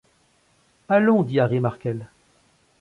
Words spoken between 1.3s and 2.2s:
Harry Markel.